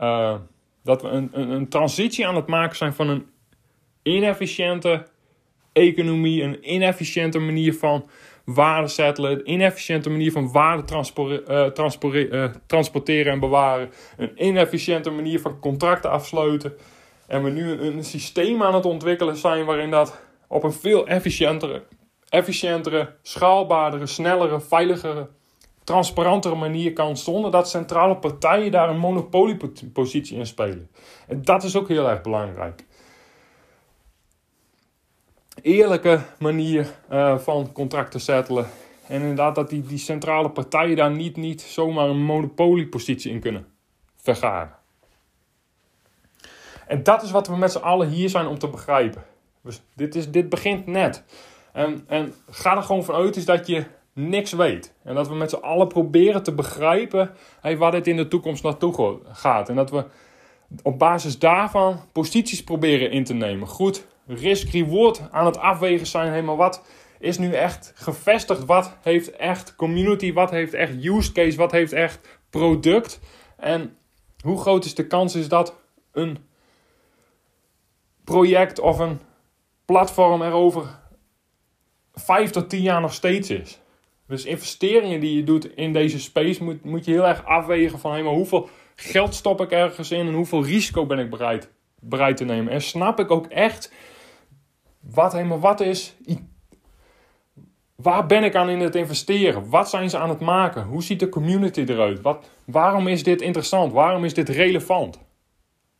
uh, 0.00 0.34
dat 0.82 1.02
we 1.02 1.08
een, 1.08 1.30
een, 1.32 1.50
een 1.50 1.68
transitie 1.68 2.26
aan 2.26 2.36
het 2.36 2.46
maken 2.46 2.76
zijn 2.76 2.94
van 2.94 3.08
een 3.08 3.26
inefficiënte 4.02 5.06
economie, 5.72 6.42
een 6.42 6.74
inefficiënte 6.74 7.38
manier 7.38 7.74
van 7.74 8.08
waarde 8.44 8.88
settelen, 8.88 9.30
een 9.30 9.50
inefficiënte 9.50 10.10
manier 10.10 10.32
van 10.32 10.52
waarde 10.52 10.82
uh, 11.16 12.44
transporteren 12.66 13.32
en 13.32 13.40
bewaren, 13.40 13.90
een 14.16 14.46
inefficiënte 14.46 15.10
manier 15.10 15.40
van 15.40 15.58
contracten 15.58 16.10
afsluiten. 16.10 16.72
En 17.26 17.42
we 17.42 17.50
nu 17.50 17.70
een, 17.70 17.96
een, 17.96 18.04
systeem 18.04 18.62
aan 18.62 18.74
het 18.74 18.86
ontwikkelen 18.86 19.36
zijn 19.36 19.64
waarin 19.64 19.90
dat 19.90 20.20
op 20.48 20.62
een 20.62 20.72
veel 20.72 21.06
efficiëntere, 21.06 21.82
efficiëntere 22.28 23.14
schaalbaardere, 23.22 24.06
snellere, 24.06 24.60
veiligere, 24.60 25.28
transparantere 25.84 26.54
manier 26.54 26.92
kan 26.92 27.16
zonder 27.16 27.50
dat 27.50 27.68
centrale 27.68 28.16
partijen 28.16 28.70
daar 28.70 28.88
een 28.88 28.98
monopoliepositie 28.98 30.36
in 30.36 30.46
spelen. 30.46 30.90
En 31.28 31.42
dat 31.42 31.62
is 31.62 31.76
ook 31.76 31.88
heel 31.88 32.08
erg 32.08 32.20
belangrijk. 32.20 32.84
Eerlijke 35.62 36.20
manier 36.38 36.86
uh, 37.12 37.38
van 37.38 37.72
contracten 37.72 38.20
settelen. 38.20 38.66
En 39.08 39.20
inderdaad 39.20 39.54
dat 39.54 39.70
die, 39.70 39.82
die 39.82 39.98
centrale 39.98 40.50
partijen 40.50 40.96
daar 40.96 41.10
niet, 41.10 41.36
niet 41.36 41.60
zomaar 41.62 42.08
een 42.08 42.22
monopoliepositie 42.22 43.32
in 43.32 43.40
kunnen 43.40 43.66
vergaren. 44.16 44.78
En 46.86 47.02
dat 47.02 47.22
is 47.22 47.30
wat 47.30 47.48
we 47.48 47.56
met 47.56 47.72
z'n 47.72 47.78
allen 47.78 48.08
hier 48.08 48.28
zijn 48.28 48.46
om 48.46 48.58
te 48.58 48.68
begrijpen. 48.68 49.24
Dus 49.62 49.82
dit, 49.94 50.14
is, 50.14 50.30
dit 50.30 50.48
begint 50.48 50.86
net. 50.86 51.24
En, 51.72 52.04
en 52.06 52.34
ga 52.50 52.76
er 52.76 52.82
gewoon 52.82 53.04
vanuit 53.04 53.36
is 53.36 53.44
dat 53.44 53.66
je 53.66 53.84
niks 54.12 54.52
weet. 54.52 54.94
En 55.02 55.14
dat 55.14 55.28
we 55.28 55.34
met 55.34 55.50
z'n 55.50 55.56
allen 55.56 55.88
proberen 55.88 56.42
te 56.42 56.52
begrijpen 56.52 57.30
hey, 57.60 57.76
waar 57.76 57.90
dit 57.90 58.06
in 58.06 58.16
de 58.16 58.28
toekomst 58.28 58.62
naartoe 58.62 59.20
gaat. 59.32 59.68
En 59.68 59.76
dat 59.76 59.90
we 59.90 60.04
op 60.82 60.98
basis 60.98 61.38
daarvan 61.38 62.00
posities 62.12 62.64
proberen 62.64 63.10
in 63.10 63.24
te 63.24 63.34
nemen. 63.34 63.68
Goed, 63.68 64.06
risk-reward 64.34 65.22
aan 65.30 65.46
het 65.46 65.58
afwegen 65.58 66.06
zijn. 66.06 66.30
Hey, 66.30 66.42
maar 66.42 66.56
wat 66.56 66.82
is 67.18 67.38
nu 67.38 67.52
echt 67.52 67.92
gevestigd? 67.94 68.64
Wat 68.64 68.96
heeft 69.02 69.36
echt 69.36 69.76
community? 69.76 70.32
Wat 70.32 70.50
heeft 70.50 70.74
echt 70.74 71.04
use 71.04 71.32
case? 71.32 71.56
Wat 71.56 71.72
heeft 71.72 71.92
echt 71.92 72.28
product? 72.50 73.20
En 73.56 73.96
hoe 74.42 74.60
groot 74.60 74.84
is 74.84 74.94
de 74.94 75.06
kans 75.06 75.34
is 75.34 75.48
dat 75.48 75.76
een 76.12 76.38
project 78.24 78.78
of 78.78 78.98
een 78.98 79.20
platform 79.84 80.42
er 80.42 80.52
over 80.52 80.98
vijf 82.14 82.50
tot 82.50 82.70
tien 82.70 82.82
jaar 82.82 83.00
nog 83.00 83.14
steeds 83.14 83.50
is. 83.50 83.80
Dus 84.26 84.44
investeringen 84.44 85.20
die 85.20 85.36
je 85.36 85.44
doet 85.44 85.74
in 85.74 85.92
deze 85.92 86.20
space 86.20 86.64
moet, 86.64 86.84
moet 86.84 87.04
je 87.04 87.10
heel 87.10 87.26
erg 87.26 87.44
afwegen 87.44 87.98
van 87.98 88.12
hey, 88.12 88.22
maar 88.22 88.32
hoeveel 88.32 88.68
geld 88.94 89.34
stop 89.34 89.60
ik 89.60 89.70
ergens 89.70 90.10
in 90.10 90.26
en 90.26 90.34
hoeveel 90.34 90.64
risico 90.64 91.06
ben 91.06 91.18
ik 91.18 91.30
bereid, 91.30 91.70
bereid 92.00 92.36
te 92.36 92.44
nemen. 92.44 92.72
En 92.72 92.82
snap 92.82 93.20
ik 93.20 93.30
ook 93.30 93.46
echt 93.46 93.92
wat 95.00 95.32
helemaal 95.32 95.60
wat 95.60 95.80
is. 95.80 96.14
Waar 97.94 98.26
ben 98.26 98.44
ik 98.44 98.54
aan 98.54 98.68
in 98.68 98.80
het 98.80 98.94
investeren? 98.94 99.68
Wat 99.68 99.90
zijn 99.90 100.10
ze 100.10 100.18
aan 100.18 100.28
het 100.28 100.40
maken? 100.40 100.84
Hoe 100.84 101.02
ziet 101.02 101.20
de 101.20 101.28
community 101.28 101.80
eruit? 101.80 102.20
Wat, 102.20 102.50
waarom 102.64 103.06
is 103.06 103.22
dit 103.22 103.40
interessant? 103.40 103.92
Waarom 103.92 104.24
is 104.24 104.34
dit 104.34 104.48
relevant? 104.48 105.18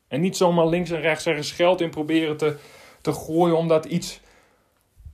En 0.08 0.20
niet 0.20 0.36
zomaar 0.36 0.66
links 0.66 0.90
en 0.90 1.00
rechts 1.00 1.26
ergens 1.26 1.52
geld 1.52 1.80
in 1.80 1.90
proberen 1.90 2.36
te, 2.36 2.56
te 3.00 3.12
gooien 3.12 3.56
omdat 3.56 3.84
iets 3.84 4.20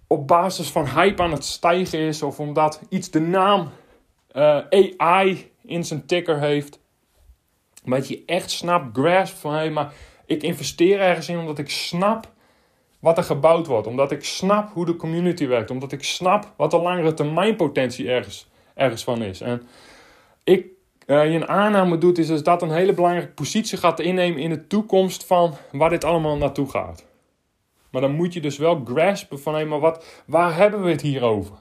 op 0.06 0.26
basis 0.26 0.68
van 0.68 0.88
hype 0.88 1.22
aan 1.22 1.32
het 1.32 1.44
stijgen 1.44 1.98
is 1.98 2.22
of 2.22 2.40
omdat 2.40 2.80
iets 2.88 3.10
de 3.10 3.20
naam 3.20 3.70
eh, 4.28 4.58
AI 4.96 5.50
in 5.62 5.84
zijn 5.84 6.06
ticker 6.06 6.40
heeft. 6.40 6.80
Maar 7.84 7.98
dat 7.98 8.08
je 8.08 8.22
echt 8.26 8.50
snapt, 8.50 8.98
grasp 8.98 9.36
van 9.36 9.52
hé, 9.52 9.58
hey, 9.58 9.70
maar 9.70 9.92
ik 10.26 10.42
investeer 10.42 11.00
ergens 11.00 11.28
in 11.28 11.38
omdat 11.38 11.58
ik 11.58 11.70
snap 11.70 12.32
wat 12.98 13.18
er 13.18 13.24
gebouwd 13.24 13.66
wordt. 13.66 13.86
Omdat 13.86 14.12
ik 14.12 14.24
snap 14.24 14.72
hoe 14.72 14.86
de 14.86 14.96
community 14.96 15.46
werkt. 15.46 15.70
Omdat 15.70 15.92
ik 15.92 16.04
snap 16.04 16.52
wat 16.56 16.70
de 16.70 16.78
langere 16.78 17.14
termijn 17.14 17.56
potentie 17.56 18.10
ergens, 18.10 18.48
ergens 18.74 19.04
van 19.04 19.22
is. 19.22 19.40
En 19.40 19.62
ik, 20.44 20.66
uh, 21.06 21.24
je 21.24 21.34
een 21.34 21.48
aanname 21.48 21.98
doet, 21.98 22.18
is 22.18 22.26
dus 22.26 22.42
dat 22.42 22.62
een 22.62 22.70
hele 22.70 22.92
belangrijke 22.92 23.32
positie 23.32 23.78
gaat 23.78 24.00
innemen 24.00 24.40
in 24.40 24.50
de 24.50 24.66
toekomst 24.66 25.26
van 25.26 25.54
waar 25.72 25.90
dit 25.90 26.04
allemaal 26.04 26.36
naartoe 26.36 26.70
gaat. 26.70 27.06
Maar 27.90 28.00
dan 28.00 28.14
moet 28.14 28.32
je 28.32 28.40
dus 28.40 28.58
wel 28.58 28.82
graspen 28.84 29.40
van, 29.40 29.54
hé, 29.54 29.64
maar 29.64 29.80
wat, 29.80 30.22
waar 30.26 30.56
hebben 30.56 30.82
we 30.82 30.90
het 30.90 31.00
hier 31.00 31.22
over? 31.22 31.56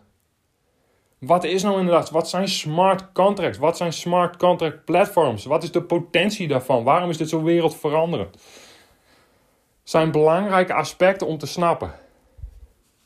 Wat 1.20 1.44
is 1.44 1.63
nou 1.63 1.80
inderdaad, 1.80 2.10
wat 2.10 2.30
zijn 2.30 2.48
smart 2.48 3.12
contracts? 3.12 3.58
Wat 3.58 3.77
zijn 3.77 3.94
smart 3.94 4.38
contract 4.38 4.86
platforms? 4.86 5.46
Wat 5.46 5.63
is 5.63 5.72
de 5.72 5.82
potentie 5.82 6.48
daarvan? 6.48 6.84
Waarom 6.84 7.10
is 7.10 7.18
dit 7.18 7.30
zo 7.30 7.44
wereldveranderend? 7.44 8.38
Zijn 9.86 10.12
belangrijke 10.12 10.74
aspecten 10.74 11.27
om 11.27 11.38
te 11.38 11.48
snappen. 11.48 11.92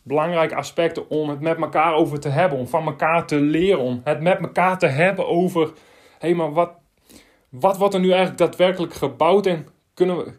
Belangrijke 0.01 0.55
aspecten 0.55 1.09
om 1.09 1.29
het 1.29 1.39
met 1.39 1.57
elkaar 1.57 1.93
over 1.93 2.19
te 2.19 2.29
hebben, 2.29 2.57
om 2.57 2.67
van 2.67 2.85
elkaar 2.85 3.27
te 3.27 3.39
leren, 3.39 3.79
om 3.79 4.01
het 4.03 4.21
met 4.21 4.39
elkaar 4.39 4.77
te 4.77 4.87
hebben 4.87 5.27
over, 5.27 5.61
hé, 5.65 5.71
hey, 6.19 6.33
maar 6.33 6.53
wat, 6.53 6.71
wat 7.49 7.77
wordt 7.77 7.93
er 7.93 7.99
nu 7.99 8.09
eigenlijk 8.09 8.37
daadwerkelijk 8.37 8.93
gebouwd 8.93 9.45
en 9.45 9.67
kunnen 9.93 10.17
we, 10.17 10.33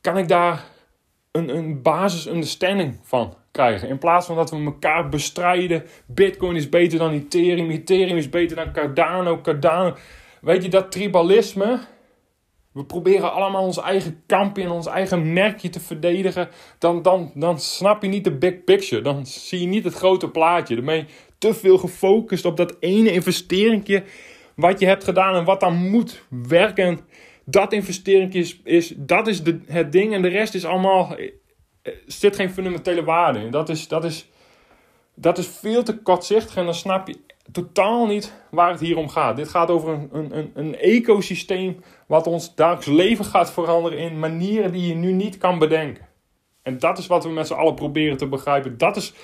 kan 0.00 0.18
ik 0.18 0.28
daar 0.28 0.64
een, 1.32 1.56
een 1.56 1.82
basis 1.82 2.26
understanding 2.26 2.98
van 3.02 3.34
krijgen. 3.50 3.88
In 3.88 3.98
plaats 3.98 4.26
van 4.26 4.36
dat 4.36 4.50
we 4.50 4.64
elkaar 4.64 5.08
bestrijden. 5.08 5.84
Bitcoin 6.06 6.56
is 6.56 6.68
beter 6.68 6.98
dan 6.98 7.12
Ethereum. 7.12 7.70
Ethereum 7.70 8.16
is 8.16 8.28
beter 8.28 8.56
dan 8.56 8.72
Cardano. 8.72 9.40
Cardano. 9.40 9.96
Weet 10.40 10.62
je, 10.62 10.68
dat 10.68 10.92
tribalisme. 10.92 11.78
We 12.76 12.84
proberen 12.84 13.32
allemaal 13.32 13.62
ons 13.62 13.80
eigen 13.80 14.22
kampje 14.26 14.62
en 14.62 14.70
ons 14.70 14.86
eigen 14.86 15.32
merkje 15.32 15.68
te 15.68 15.80
verdedigen. 15.80 16.48
Dan, 16.78 17.02
dan, 17.02 17.32
dan 17.34 17.60
snap 17.60 18.02
je 18.02 18.08
niet 18.08 18.24
de 18.24 18.36
big 18.36 18.64
picture. 18.64 19.02
Dan 19.02 19.26
zie 19.26 19.60
je 19.60 19.66
niet 19.66 19.84
het 19.84 19.94
grote 19.94 20.30
plaatje. 20.30 20.74
Dan 20.74 20.84
ben 20.84 20.96
je 20.96 21.04
te 21.38 21.54
veel 21.54 21.78
gefocust 21.78 22.44
op 22.44 22.56
dat 22.56 22.76
ene 22.80 23.12
investeringje. 23.12 24.04
Wat 24.54 24.80
je 24.80 24.86
hebt 24.86 25.04
gedaan 25.04 25.34
en 25.34 25.44
wat 25.44 25.60
dan 25.60 25.90
moet 25.90 26.22
werken 26.28 27.00
dat 27.44 27.72
investering 27.72 28.34
is, 28.34 28.60
is, 28.64 28.92
dat 28.96 29.26
is 29.26 29.42
de, 29.42 29.60
het 29.66 29.92
ding 29.92 30.14
en 30.14 30.22
de 30.22 30.28
rest 30.28 30.54
is 30.54 30.64
allemaal, 30.64 31.16
eh, 31.16 31.92
zit 32.06 32.36
geen 32.36 32.50
fundamentele 32.50 33.04
waarde 33.04 33.38
in. 33.38 33.50
Dat 33.50 33.68
is, 33.68 33.88
dat, 33.88 34.04
is, 34.04 34.28
dat 35.14 35.38
is 35.38 35.46
veel 35.46 35.82
te 35.82 35.96
kortzichtig 35.98 36.56
en 36.56 36.64
dan 36.64 36.74
snap 36.74 37.08
je 37.08 37.16
totaal 37.52 38.06
niet 38.06 38.32
waar 38.50 38.70
het 38.70 38.80
hier 38.80 38.96
om 38.96 39.08
gaat. 39.08 39.36
Dit 39.36 39.48
gaat 39.48 39.70
over 39.70 39.92
een, 39.92 40.36
een, 40.36 40.50
een 40.54 40.76
ecosysteem 40.78 41.82
wat 42.06 42.26
ons 42.26 42.54
dagelijks 42.54 42.86
leven 42.86 43.24
gaat 43.24 43.52
veranderen 43.52 43.98
in 43.98 44.18
manieren 44.18 44.72
die 44.72 44.86
je 44.86 44.94
nu 44.94 45.12
niet 45.12 45.38
kan 45.38 45.58
bedenken. 45.58 46.06
En 46.62 46.78
dat 46.78 46.98
is 46.98 47.06
wat 47.06 47.24
we 47.24 47.30
met 47.30 47.46
z'n 47.46 47.54
allen 47.54 47.74
proberen 47.74 48.16
te 48.16 48.26
begrijpen. 48.26 48.78
Dat 48.78 48.96
is 48.96 49.14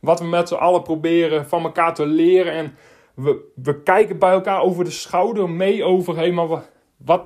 wat 0.00 0.20
we 0.20 0.26
met 0.26 0.48
z'n 0.48 0.54
allen 0.54 0.82
proberen 0.82 1.48
van 1.48 1.64
elkaar 1.64 1.94
te 1.94 2.06
leren. 2.06 2.52
En 2.52 2.76
we, 3.14 3.52
we 3.54 3.82
kijken 3.82 4.18
bij 4.18 4.30
elkaar 4.30 4.60
over 4.60 4.84
de 4.84 4.90
schouder 4.90 5.50
mee 5.50 5.84
over, 5.84 6.16
hé, 6.16 6.30
maar 6.30 6.62
wat, 6.96 7.24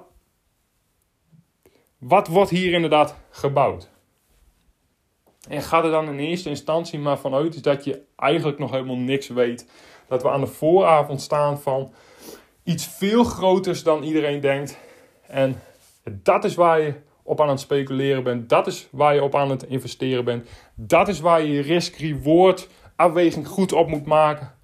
wat 1.99 2.29
wordt 2.29 2.51
hier 2.51 2.73
inderdaad 2.73 3.17
gebouwd? 3.31 3.91
En 5.49 5.63
ga 5.63 5.85
er 5.85 5.91
dan 5.91 6.09
in 6.09 6.19
eerste 6.19 6.49
instantie 6.49 6.99
maar 6.99 7.19
vanuit 7.19 7.63
dat 7.63 7.85
je 7.85 8.03
eigenlijk 8.17 8.59
nog 8.59 8.71
helemaal 8.71 8.97
niks 8.97 9.29
weet. 9.29 9.71
Dat 10.09 10.23
we 10.23 10.31
aan 10.31 10.41
de 10.41 10.47
vooravond 10.47 11.21
staan 11.21 11.61
van 11.61 11.93
iets 12.65 12.87
veel 12.87 13.25
groters 13.25 13.83
dan 13.83 14.03
iedereen 14.03 14.41
denkt. 14.41 14.79
En 15.27 15.63
dat 16.05 16.45
is 16.45 16.55
waar 16.55 16.81
je 16.81 16.95
op 17.23 17.41
aan 17.41 17.49
het 17.49 17.61
speculeren 17.61 18.23
bent. 18.23 18.49
Dat 18.49 18.67
is 18.67 18.89
waar 18.91 19.15
je 19.15 19.23
op 19.23 19.35
aan 19.35 19.51
het 19.51 19.63
investeren 19.63 20.25
bent. 20.25 20.49
Dat 20.75 21.09
is 21.09 21.21
waar 21.21 21.43
je 21.43 21.53
je 21.53 21.61
risk-reward 21.61 22.69
afweging 22.97 23.47
goed 23.47 23.73
op 23.73 23.89
moet 23.89 24.07
maken. 24.07 24.55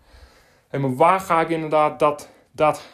En 0.68 0.80
maar 0.80 0.96
waar 0.96 1.20
ga 1.20 1.40
ik 1.40 1.48
inderdaad 1.48 1.98
dat, 1.98 2.30
dat 2.52 2.88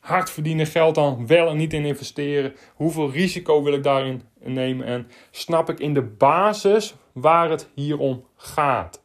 hard 0.00 0.30
verdienen 0.30 0.66
geld 0.66 0.94
dan 0.94 1.26
wel 1.26 1.48
en 1.48 1.56
niet 1.56 1.72
in 1.72 1.84
investeren? 1.84 2.54
Hoeveel 2.74 3.10
risico 3.10 3.62
wil 3.62 3.72
ik 3.72 3.82
daarin 3.82 4.22
nemen? 4.38 4.86
En 4.86 5.08
snap 5.30 5.68
ik 5.70 5.80
in 5.80 5.94
de 5.94 6.02
basis 6.02 6.94
waar 7.12 7.50
het 7.50 7.68
hier 7.74 7.98
om 7.98 8.26
gaat? 8.36 9.02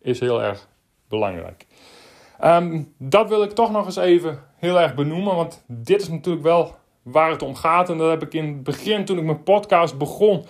Is 0.00 0.20
heel 0.20 0.42
erg 0.42 0.68
belangrijk. 1.08 1.66
Ehm, 2.44 2.82
dat 2.98 3.28
wil 3.28 3.42
ik 3.42 3.50
toch 3.50 3.70
nog 3.70 3.86
eens 3.86 3.96
even 3.96 4.38
heel 4.56 4.80
erg 4.80 4.94
benoemen, 4.94 5.34
want 5.34 5.64
dit 5.66 6.00
is 6.00 6.08
natuurlijk 6.08 6.44
wel 6.44 6.74
waar 7.02 7.30
het 7.30 7.42
om 7.42 7.54
gaat. 7.54 7.90
En 7.90 7.98
dat 7.98 8.10
heb 8.10 8.22
ik 8.22 8.34
in 8.34 8.46
het 8.46 8.62
begin, 8.62 9.04
toen 9.04 9.18
ik 9.18 9.24
mijn 9.24 9.42
podcast 9.42 9.98
begon, 9.98 10.44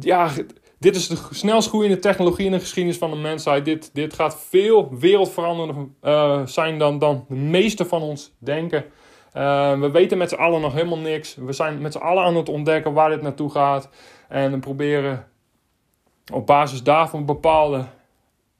ja, 0.00 0.30
dit 0.78 0.96
is 0.96 1.08
de 1.08 1.18
snelst 1.30 1.68
groeiende 1.68 1.98
technologie 1.98 2.46
in 2.46 2.52
de 2.52 2.60
geschiedenis 2.60 2.98
van 2.98 3.10
de 3.10 3.16
mensheid. 3.16 3.64
Dit, 3.64 3.94
dit 3.94 4.14
gaat 4.14 4.40
veel 4.40 4.96
wereldveranderender 4.98 5.86
uh, 6.02 6.46
zijn 6.46 6.78
dan, 6.78 6.98
dan 6.98 7.24
de 7.28 7.34
meeste 7.34 7.84
van 7.84 8.02
ons 8.02 8.34
denken. 8.38 8.84
Uh, 9.36 9.80
we 9.80 9.90
weten 9.90 10.18
met 10.18 10.28
z'n 10.28 10.34
allen 10.34 10.60
nog 10.60 10.72
helemaal 10.72 10.98
niks. 10.98 11.34
We 11.34 11.52
zijn 11.52 11.80
met 11.80 11.92
z'n 11.92 11.98
allen 11.98 12.24
aan 12.24 12.36
het 12.36 12.48
ontdekken 12.48 12.92
waar 12.92 13.10
dit 13.10 13.22
naartoe 13.22 13.50
gaat. 13.50 13.88
En 14.28 14.50
we 14.50 14.58
proberen 14.58 15.28
op 16.32 16.46
basis 16.46 16.82
daarvan 16.82 17.26
bepaalde 17.26 17.86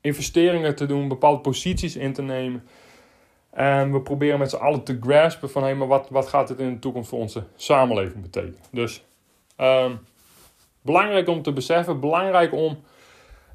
investeringen 0.02 0.74
te 0.74 0.86
doen, 0.86 1.08
bepaalde 1.08 1.40
posities 1.40 1.96
in 1.96 2.12
te 2.12 2.22
nemen. 2.22 2.64
En 3.50 3.92
we 3.92 4.00
proberen 4.00 4.38
met 4.38 4.50
z'n 4.50 4.56
allen 4.56 4.82
te 4.82 4.98
graspen 5.00 5.50
van 5.50 5.62
hé, 5.62 5.68
hey, 5.68 5.76
maar 5.76 5.88
wat, 5.88 6.08
wat 6.10 6.28
gaat 6.28 6.48
dit 6.48 6.58
in 6.58 6.72
de 6.72 6.78
toekomst 6.78 7.08
voor 7.08 7.18
onze 7.18 7.44
samenleving 7.56 8.22
betekenen? 8.22 8.60
Dus 8.70 9.04
um, 9.56 10.00
Belangrijk 10.82 11.28
om 11.28 11.42
te 11.42 11.52
beseffen, 11.52 12.00
belangrijk 12.00 12.52
om 12.52 12.78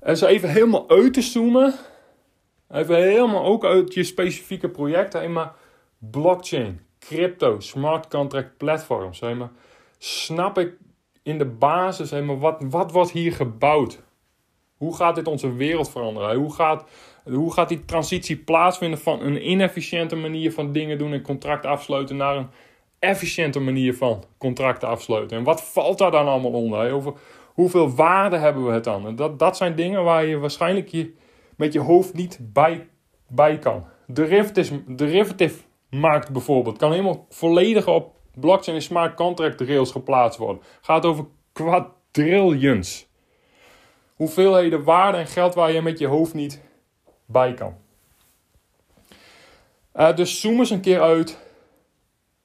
eens 0.02 0.22
even 0.22 0.50
helemaal 0.50 0.90
uit 0.90 1.14
te 1.14 1.22
zoomen. 1.22 1.74
Even 2.72 2.96
helemaal 2.96 3.44
ook 3.44 3.66
uit 3.66 3.94
je 3.94 4.04
specifieke 4.04 4.70
project. 4.70 5.28
maar 5.28 5.54
blockchain, 5.98 6.82
crypto, 7.00 7.60
smart 7.60 8.08
contract 8.08 8.58
platforms. 8.58 9.20
maar 9.20 9.50
snap 9.98 10.58
ik 10.58 10.74
in 11.24 11.38
de 11.38 11.46
basis, 11.46 12.12
maar 12.12 12.40
wat, 12.40 12.64
wat 12.70 12.92
wordt 12.92 13.12
hier 13.12 13.34
gebouwd? 13.34 14.00
Hoe 14.78 14.96
gaat 14.96 15.16
dit 15.16 15.28
onze 15.28 15.54
wereld 15.54 15.90
veranderen? 15.90 16.36
Hoe 16.36 16.54
gaat 16.54 16.86
Hoe 17.24 17.54
gaat 17.54 17.70
die 17.70 17.86
transitie 17.86 18.38
plaatsvinden 18.38 19.00
van 19.00 19.22
een 19.22 19.50
inefficiënte 19.50 20.16
manier 20.16 20.52
van 20.52 20.72
dingen 20.72 20.98
doen 20.98 21.14
en 21.14 21.22
contracten 21.22 21.70
afsluiten 21.70 22.18
naar 22.18 22.36
een 22.36 22.50
efficiënte 23.00 23.60
manier 23.60 23.96
van 23.96 24.24
contracten 24.38 24.88
afsluiten? 24.88 25.38
En 25.38 25.44
wat 25.44 25.64
valt 25.64 25.98
daar 25.98 26.12
dan 26.12 26.28
allemaal 26.28 26.52
onder? 26.52 26.92
Over 26.92 27.14
hoeveel 27.54 27.96
waarde 27.96 28.38
hebben 28.38 28.66
we 28.66 28.72
het 28.72 28.84
dan? 28.84 29.08
En 29.08 29.16
dat, 29.16 29.40
dat 29.40 29.58
zijn 29.58 29.76
dingen 29.76 30.04
waar 30.04 30.26
je 30.26 30.38
waarschijnlijk 30.38 30.88
je, 30.88 31.14
met 31.56 31.74
je 31.74 31.80
hoofd 31.80 32.14
niet 32.14 32.40
bij, 32.42 32.88
bij 33.28 33.60
kan. 33.60 33.86
Derivative, 34.08 34.96
derivative 34.96 35.64
markt 35.90 36.32
bijvoorbeeld 36.32 36.78
kan 36.78 36.92
helemaal 36.92 37.26
volledig 37.30 37.88
op 37.88 38.16
blockchain 38.36 38.78
en 38.78 38.84
smart 38.84 39.16
contract 39.16 39.62
rails 39.62 39.92
geplaatst 39.92 40.40
worden. 40.40 40.62
Gaat 40.82 41.06
over 41.06 41.26
quadrillions. 41.54 43.07
Hoeveelheden 44.18 44.84
waarde 44.84 45.18
en 45.18 45.28
geld 45.28 45.56
waar 45.56 45.72
je 45.72 45.82
met 45.82 46.00
je 46.00 46.08
hoofd 46.08 46.34
niet 46.34 46.62
bij 47.26 47.54
kan. 47.54 47.76
Uh, 49.96 50.16
dus 50.16 50.42
zoom 50.42 50.60
eens 50.60 50.70
een 50.70 50.82
keer 50.82 51.02
uit. 51.02 51.38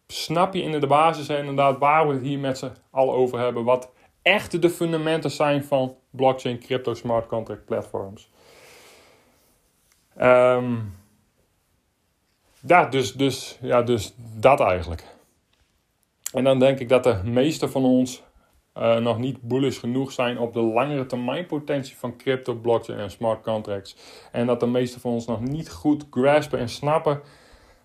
Snap 0.06 0.54
je 0.54 0.62
in 0.62 0.80
de 0.80 0.86
basis 0.86 1.28
inderdaad 1.28 1.78
waar 1.78 2.08
we 2.08 2.14
het 2.14 2.22
hier 2.22 2.38
met 2.38 2.58
z'n 2.58 2.72
allen 2.90 3.14
over 3.14 3.38
hebben. 3.38 3.64
Wat 3.64 3.90
echt 4.22 4.62
de 4.62 4.70
fundamenten 4.70 5.30
zijn 5.30 5.64
van 5.64 5.96
blockchain, 6.10 6.58
crypto, 6.58 6.94
smart 6.94 7.26
contract 7.26 7.64
platforms. 7.64 8.30
Um, 10.20 10.94
ja, 12.66 12.86
dus, 12.86 13.12
dus, 13.12 13.58
ja, 13.60 13.82
dus 13.82 14.14
dat 14.16 14.60
eigenlijk. 14.60 15.04
En 16.32 16.44
dan 16.44 16.58
denk 16.58 16.78
ik 16.78 16.88
dat 16.88 17.04
de 17.04 17.20
meeste 17.24 17.68
van 17.68 17.84
ons 17.84 18.22
uh, 18.78 18.96
nog 18.96 19.18
niet 19.18 19.40
bullish 19.40 19.78
genoeg 19.78 20.12
zijn 20.12 20.38
op 20.38 20.52
de 20.52 20.60
langere 20.60 21.06
termijn 21.06 21.46
potentie 21.46 21.96
van 21.96 22.16
crypto, 22.16 22.54
blockchain 22.54 22.98
en 22.98 23.10
smart 23.10 23.42
contracts. 23.42 23.96
En 24.32 24.46
dat 24.46 24.60
de 24.60 24.66
meeste 24.66 25.00
van 25.00 25.12
ons 25.12 25.26
nog 25.26 25.40
niet 25.40 25.70
goed 25.70 26.06
graspen 26.10 26.58
en 26.58 26.68
snappen 26.68 27.20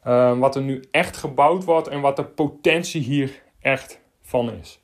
uh, 0.07 0.39
wat 0.39 0.55
er 0.55 0.61
nu 0.61 0.83
echt 0.91 1.17
gebouwd 1.17 1.63
wordt 1.63 1.87
en 1.87 2.01
wat 2.01 2.15
de 2.15 2.25
potentie 2.25 3.01
hier 3.01 3.43
echt 3.59 4.01
van 4.21 4.51
is. 4.51 4.81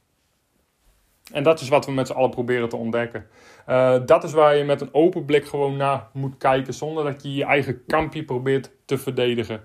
En 1.32 1.44
dat 1.44 1.60
is 1.60 1.70
wat 1.70 1.86
we 1.86 1.92
met 1.92 2.08
z'n 2.08 2.14
allen 2.14 2.30
proberen 2.30 2.70
te 2.70 2.76
ontdekken. 2.76 3.28
Uh, 3.68 3.96
dat 4.06 4.24
is 4.24 4.34
waar 4.34 4.56
je 4.56 4.64
met 4.64 4.82
een 4.82 4.94
open 4.94 5.26
blik 5.26 5.46
gewoon 5.46 5.78
naar 5.78 6.08
moet 6.14 6.38
kijken, 6.38 6.74
zonder 6.74 7.04
dat 7.04 7.24
je 7.24 7.34
je 7.34 7.44
eigen 7.44 7.86
kampje 7.86 8.24
probeert 8.24 8.72
te 8.86 8.98
verdedigen. 8.98 9.64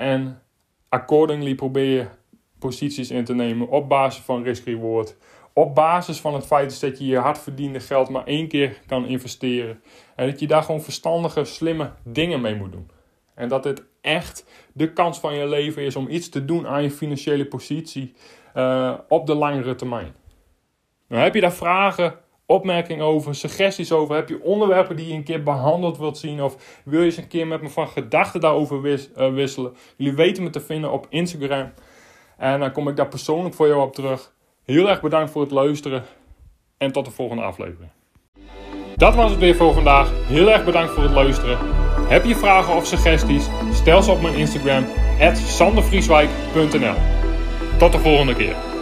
En 0.00 0.42
accordingly 0.88 1.54
probeer 1.54 1.84
je 1.84 2.06
posities 2.58 3.10
in 3.10 3.24
te 3.24 3.34
nemen 3.34 3.68
op 3.68 3.88
basis 3.88 4.22
van 4.22 4.42
risk-reward. 4.42 5.16
Op 5.52 5.74
basis 5.74 6.20
van 6.20 6.34
het 6.34 6.46
feit 6.46 6.80
dat 6.80 6.98
je 6.98 7.06
je 7.06 7.18
hard 7.18 7.38
verdiende 7.38 7.80
geld 7.80 8.08
maar 8.08 8.24
één 8.24 8.48
keer 8.48 8.80
kan 8.86 9.06
investeren. 9.06 9.82
En 10.16 10.30
dat 10.30 10.40
je 10.40 10.46
daar 10.46 10.62
gewoon 10.62 10.82
verstandige, 10.82 11.44
slimme 11.44 11.92
dingen 12.04 12.40
mee 12.40 12.54
moet 12.54 12.72
doen. 12.72 12.90
En 13.34 13.48
dat 13.48 13.62
dit 13.62 13.82
echt 14.00 14.44
de 14.72 14.92
kans 14.92 15.18
van 15.18 15.34
je 15.34 15.48
leven 15.48 15.82
is 15.82 15.96
om 15.96 16.08
iets 16.08 16.28
te 16.28 16.44
doen 16.44 16.66
aan 16.66 16.82
je 16.82 16.90
financiële 16.90 17.46
positie 17.46 18.14
uh, 18.54 18.94
op 19.08 19.26
de 19.26 19.34
langere 19.34 19.74
termijn. 19.74 20.14
Nou, 21.08 21.22
heb 21.22 21.34
je 21.34 21.40
daar 21.40 21.52
vragen, 21.52 22.18
opmerkingen 22.46 23.04
over, 23.04 23.34
suggesties 23.34 23.92
over? 23.92 24.14
Heb 24.14 24.28
je 24.28 24.42
onderwerpen 24.42 24.96
die 24.96 25.06
je 25.06 25.14
een 25.14 25.24
keer 25.24 25.42
behandeld 25.42 25.98
wilt 25.98 26.18
zien? 26.18 26.42
Of 26.42 26.80
wil 26.84 27.00
je 27.00 27.06
eens 27.06 27.16
een 27.16 27.28
keer 27.28 27.46
met 27.46 27.62
me 27.62 27.68
van 27.68 27.88
gedachten 27.88 28.40
daarover 28.40 28.86
uh, 28.86 29.34
wisselen? 29.34 29.76
Jullie 29.96 30.14
weten 30.14 30.42
me 30.42 30.50
te 30.50 30.60
vinden 30.60 30.92
op 30.92 31.06
Instagram. 31.10 31.72
En 32.38 32.60
dan 32.60 32.72
kom 32.72 32.88
ik 32.88 32.96
daar 32.96 33.08
persoonlijk 33.08 33.54
voor 33.54 33.66
jou 33.66 33.82
op 33.82 33.94
terug. 33.94 34.32
Heel 34.64 34.88
erg 34.88 35.00
bedankt 35.00 35.30
voor 35.30 35.42
het 35.42 35.50
luisteren. 35.50 36.04
En 36.76 36.92
tot 36.92 37.04
de 37.04 37.10
volgende 37.10 37.42
aflevering. 37.42 37.90
Dat 38.96 39.14
was 39.14 39.30
het 39.30 39.40
weer 39.40 39.56
voor 39.56 39.74
vandaag. 39.74 40.10
Heel 40.26 40.50
erg 40.50 40.64
bedankt 40.64 40.92
voor 40.92 41.02
het 41.02 41.12
luisteren. 41.12 41.58
Heb 42.08 42.24
je 42.24 42.36
vragen 42.36 42.74
of 42.74 42.86
suggesties? 42.86 43.48
Stel 43.72 44.02
ze 44.02 44.10
op 44.10 44.22
mijn 44.22 44.34
Instagram, 44.34 44.84
sandervrieswijk.nl. 45.34 46.94
Tot 47.78 47.92
de 47.92 47.98
volgende 47.98 48.34
keer. 48.34 48.77